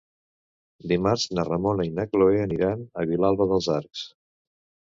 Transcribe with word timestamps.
Dimarts 0.91 1.25
na 1.39 1.43
Ramona 1.49 1.87
i 1.89 1.93
na 1.99 2.07
Cloè 2.15 2.41
aniran 2.47 2.81
a 3.03 3.07
Vilalba 3.13 3.49
dels 3.53 3.73
Arcs. 3.79 4.09